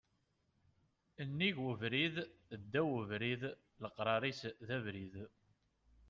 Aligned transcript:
Nnig 1.27 1.57
ubrid, 1.71 2.15
ddaw 2.61 2.89
ubrid, 2.99 3.43
leqrar-is 3.81 4.41
d 4.67 4.69
abrid 4.77 5.15